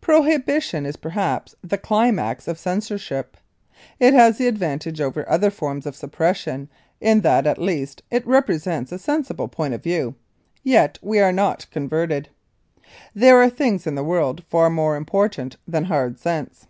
[0.00, 3.36] Prohibition is perhaps the climax of censorship.
[4.00, 6.70] It has the advantage over other forms of suppression
[7.02, 10.14] in that at least it represents a sensible point of view.
[10.62, 12.30] Yet, we are not converted.
[13.14, 16.66] There are things in the world far more important than hard sense.